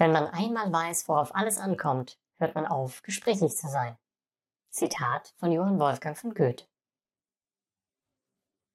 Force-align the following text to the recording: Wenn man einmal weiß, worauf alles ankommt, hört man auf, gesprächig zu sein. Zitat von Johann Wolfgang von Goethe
Wenn 0.00 0.12
man 0.12 0.28
einmal 0.28 0.72
weiß, 0.72 1.08
worauf 1.08 1.34
alles 1.34 1.58
ankommt, 1.58 2.18
hört 2.38 2.54
man 2.54 2.64
auf, 2.66 3.02
gesprächig 3.02 3.54
zu 3.54 3.68
sein. 3.68 3.98
Zitat 4.70 5.34
von 5.36 5.52
Johann 5.52 5.78
Wolfgang 5.78 6.16
von 6.16 6.32
Goethe 6.32 6.64